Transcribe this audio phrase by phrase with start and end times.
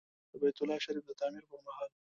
[0.31, 1.89] د بیت الله شریف د تعمیر پر مهال.